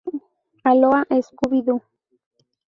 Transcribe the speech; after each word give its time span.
Aloha, 0.69 1.01
Scooby-Doo! 1.27 1.79